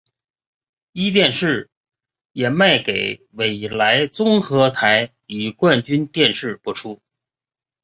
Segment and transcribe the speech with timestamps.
[0.93, 1.69] 壹电视
[2.31, 6.99] 也卖给纬来综合台与冠军电视播出。